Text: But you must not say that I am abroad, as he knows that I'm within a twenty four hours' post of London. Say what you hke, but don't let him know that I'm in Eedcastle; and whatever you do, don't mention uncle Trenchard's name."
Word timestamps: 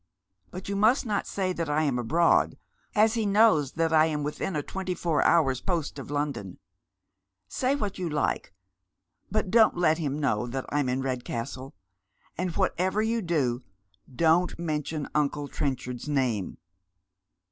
But 0.49 0.67
you 0.67 0.75
must 0.75 1.05
not 1.05 1.27
say 1.27 1.53
that 1.53 1.69
I 1.69 1.83
am 1.83 1.99
abroad, 1.99 2.57
as 2.95 3.13
he 3.13 3.23
knows 3.27 3.73
that 3.73 3.93
I'm 3.93 4.23
within 4.23 4.55
a 4.55 4.63
twenty 4.63 4.95
four 4.95 5.21
hours' 5.21 5.61
post 5.61 5.99
of 5.99 6.09
London. 6.09 6.57
Say 7.47 7.75
what 7.75 7.99
you 7.99 8.09
hke, 8.09 8.47
but 9.29 9.51
don't 9.51 9.77
let 9.77 9.99
him 9.99 10.17
know 10.17 10.47
that 10.47 10.65
I'm 10.69 10.89
in 10.89 11.03
Eedcastle; 11.03 11.73
and 12.35 12.49
whatever 12.55 13.03
you 13.03 13.21
do, 13.21 13.61
don't 14.11 14.57
mention 14.57 15.07
uncle 15.13 15.47
Trenchard's 15.47 16.09
name." 16.09 16.57